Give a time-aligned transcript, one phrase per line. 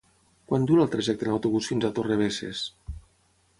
[0.51, 2.65] Quant dura el trajecte en autobús fins a Torrebesses?